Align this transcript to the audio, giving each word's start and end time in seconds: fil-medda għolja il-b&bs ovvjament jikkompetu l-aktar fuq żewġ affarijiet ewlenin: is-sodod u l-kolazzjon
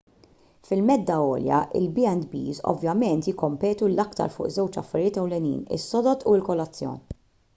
fil-medda 0.67 1.17
għolja 1.25 1.59
il-b&bs 1.79 2.61
ovvjament 2.71 3.29
jikkompetu 3.29 3.89
l-aktar 3.91 4.33
fuq 4.37 4.49
żewġ 4.57 4.81
affarijiet 4.83 5.19
ewlenin: 5.25 5.63
is-sodod 5.79 6.29
u 6.33 6.37
l-kolazzjon 6.41 6.99